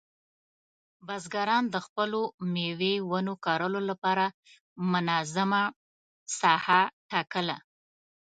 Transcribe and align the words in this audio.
بزګران 1.07 1.63
د 1.73 1.75
خپلو 1.85 2.21
مېوې 2.53 2.95
ونو 3.09 3.33
کرلو 3.45 3.81
لپاره 3.89 4.25
منظمه 4.91 5.63
ساحه 6.39 6.81
ټاکله. 7.09 7.57